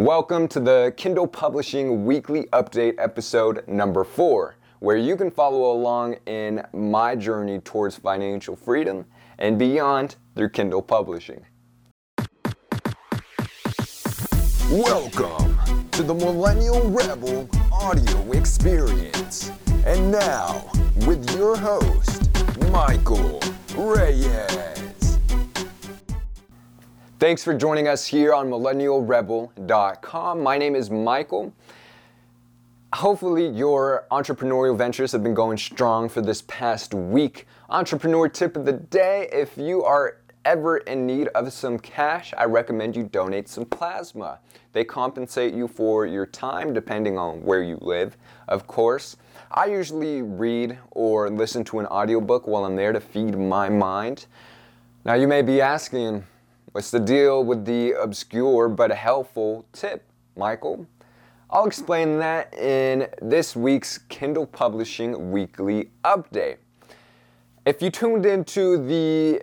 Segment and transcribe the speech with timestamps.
[0.00, 6.16] Welcome to the Kindle Publishing Weekly Update episode number four, where you can follow along
[6.24, 9.04] in my journey towards financial freedom
[9.38, 11.44] and beyond through Kindle Publishing.
[14.70, 15.58] Welcome
[15.90, 19.52] to the Millennial Rebel audio experience.
[19.84, 20.66] And now,
[21.06, 22.30] with your host,
[22.72, 23.38] Michael
[23.76, 24.79] Reyes.
[27.20, 30.42] Thanks for joining us here on millennialrebel.com.
[30.42, 31.52] My name is Michael.
[32.94, 37.46] Hopefully, your entrepreneurial ventures have been going strong for this past week.
[37.68, 42.44] Entrepreneur tip of the day if you are ever in need of some cash, I
[42.44, 44.38] recommend you donate some plasma.
[44.72, 48.16] They compensate you for your time depending on where you live,
[48.48, 49.18] of course.
[49.50, 54.24] I usually read or listen to an audiobook while I'm there to feed my mind.
[55.04, 56.24] Now, you may be asking,
[56.72, 60.04] what's the deal with the obscure but helpful tip,
[60.36, 60.86] Michael?
[61.50, 66.58] I'll explain that in this week's Kindle Publishing Weekly Update.
[67.66, 69.42] If you tuned into the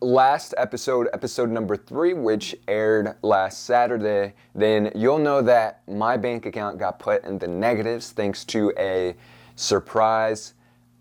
[0.00, 6.46] last episode, episode number three, which aired last Saturday, then you'll know that my bank
[6.46, 9.16] account got put in the negatives thanks to a
[9.56, 10.54] surprise,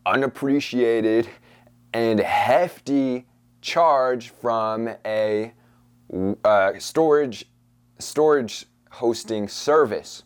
[0.06, 1.30] unappreciated,
[1.94, 3.26] and hefty
[3.62, 5.54] charge from a
[6.44, 7.46] uh, storage
[8.00, 10.24] storage hosting service,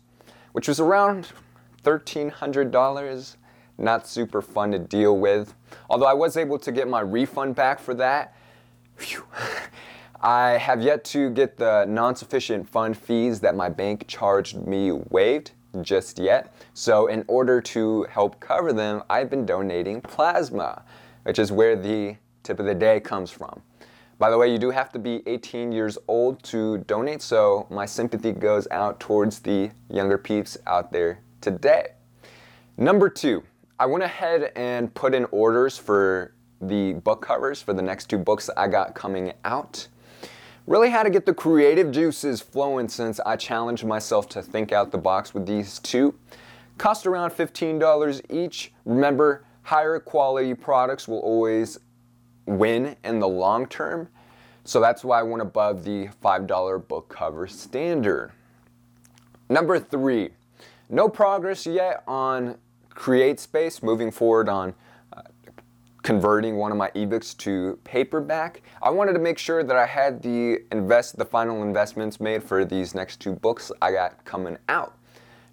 [0.52, 1.28] which was around
[1.82, 3.36] thirteen hundred dollars.
[3.78, 5.54] Not super fun to deal with.
[5.90, 8.34] Although I was able to get my refund back for that.
[10.20, 14.92] I have yet to get the non sufficient fund fees that my bank charged me
[14.92, 16.54] waived just yet.
[16.74, 20.84] So, in order to help cover them, I've been donating plasma,
[21.24, 22.16] which is where the
[22.46, 23.60] tip of the day comes from.
[24.18, 27.84] By the way, you do have to be 18 years old to donate, so my
[27.84, 31.88] sympathy goes out towards the younger peeps out there today.
[32.78, 33.42] Number two,
[33.78, 38.16] I went ahead and put in orders for the book covers for the next two
[38.16, 39.88] books I got coming out.
[40.66, 44.92] Really had to get the creative juices flowing since I challenged myself to think out
[44.92, 46.14] the box with these two.
[46.78, 48.72] Cost around $15 each.
[48.84, 51.78] Remember, higher quality products will always
[52.46, 54.08] win in the long term.
[54.64, 58.32] So that's why I went above the $5 book cover standard.
[59.48, 60.30] Number three,
[60.88, 62.58] no progress yet on
[62.90, 64.74] CreateSpace, moving forward on
[65.12, 65.22] uh,
[66.02, 68.62] converting one of my ebooks to paperback.
[68.82, 72.64] I wanted to make sure that I had the invest the final investments made for
[72.64, 74.96] these next two books I got coming out.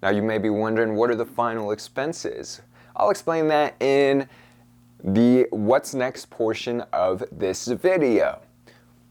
[0.02, 2.60] Now you may be wondering what are the final expenses?
[2.96, 4.28] I'll explain that in
[5.04, 8.40] the what's next portion of this video.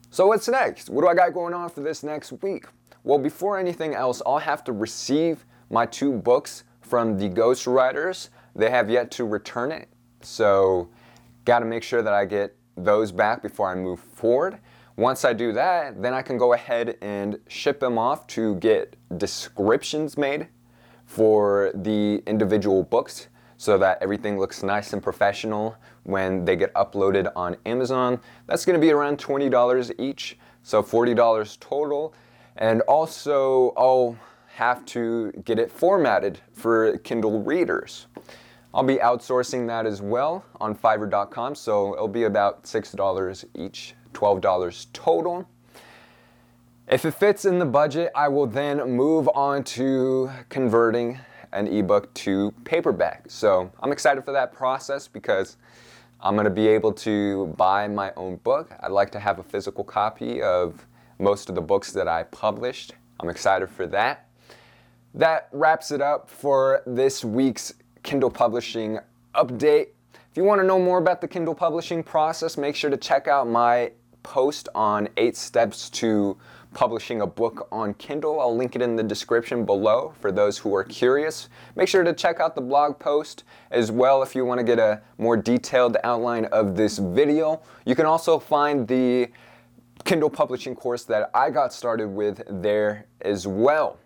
[0.09, 0.89] So what's next?
[0.89, 2.65] What do I got going on for this next week?
[3.05, 8.29] Well, before anything else, I'll have to receive my two books from the ghostwriters.
[8.55, 9.87] They have yet to return it.
[10.21, 10.89] So
[11.45, 14.59] Got to make sure that I get those back before I move forward.
[14.95, 18.95] Once I do that, then I can go ahead and ship them off to get
[19.17, 20.47] descriptions made
[21.05, 23.27] for the individual books
[23.63, 28.19] so that everything looks nice and professional when they get uploaded on Amazon.
[28.45, 32.13] That's to be around $20 each, so $40 total.
[32.57, 34.17] And also, I'll
[34.55, 38.07] have to get it formatted for Kindle readers.
[38.73, 44.87] I'll be outsourcing that as well on Fiverr.com, so it'll be about $6 each, $12
[44.91, 45.47] total.
[46.89, 51.19] If it fits in the budget, I will then move on to converting
[51.53, 53.25] an ebook to paperback.
[53.27, 55.57] So I'm excited for that process because
[56.19, 58.71] I'm going to be able to buy my own book.
[58.79, 60.85] I'd like to have a physical copy of
[61.19, 62.93] most of the books that I published.
[63.19, 64.29] I'm excited for that.
[65.13, 68.99] That wraps it up for this week's Kindle Publishing
[69.35, 69.87] update.
[70.13, 73.27] If you want to know more about the Kindle publishing process, make sure to check
[73.27, 73.91] out my
[74.23, 76.37] post on eight steps to
[76.73, 78.39] publishing a book on Kindle.
[78.39, 81.49] I'll link it in the description below for those who are curious.
[81.75, 84.79] Make sure to check out the blog post as well if you want to get
[84.79, 87.61] a more detailed outline of this video.
[87.85, 89.29] You can also find the
[90.03, 93.97] Kindle publishing course that I got started with there as well.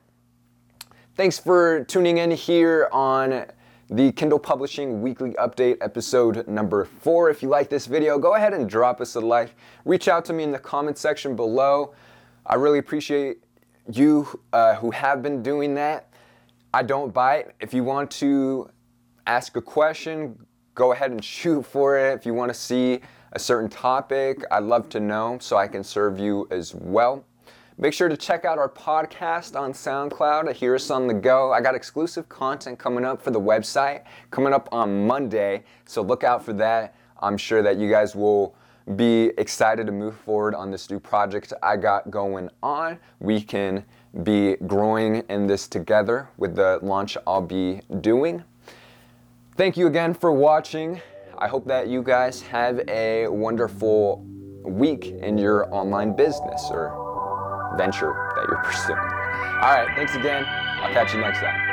[1.15, 3.45] Thanks for tuning in here on
[3.89, 7.29] the Kindle Publishing Weekly Update, episode number four.
[7.29, 9.55] If you like this video, go ahead and drop us a like.
[9.85, 11.95] Reach out to me in the comment section below.
[12.49, 13.39] I really appreciate
[13.91, 16.07] you uh, who have been doing that.
[16.73, 17.47] I don't bite.
[17.59, 18.69] If you want to
[19.25, 20.39] ask a question,
[20.73, 22.13] go ahead and shoot for it.
[22.13, 23.01] If you want to see
[23.33, 27.25] a certain topic, I'd love to know so I can serve you as well.
[27.77, 30.53] Make sure to check out our podcast on SoundCloud.
[30.53, 31.51] Hear us on the go.
[31.51, 36.23] I got exclusive content coming up for the website coming up on Monday, so look
[36.23, 36.95] out for that.
[37.19, 38.55] I'm sure that you guys will
[38.95, 42.99] be excited to move forward on this new project I got going on.
[43.19, 43.83] We can
[44.23, 48.43] be growing in this together with the launch I'll be doing.
[49.55, 51.01] Thank you again for watching.
[51.37, 54.25] I hope that you guys have a wonderful
[54.63, 58.99] week in your online business or venture that you're pursuing.
[58.99, 60.45] All right, thanks again.
[60.47, 61.66] I'll catch you next time.